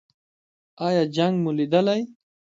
ایا 0.87 1.03
جنګ 1.15 1.33
مو 1.43 1.49
لیدلی؟ 1.57 2.01